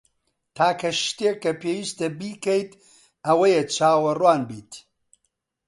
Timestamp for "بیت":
4.49-4.71